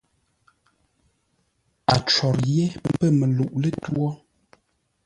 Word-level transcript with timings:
A 1.93 1.95
cwor 2.07 2.37
yé 2.53 2.65
pə̂ 2.95 3.05
məluʼ 3.19 3.51
lətwǒ. 3.61 4.05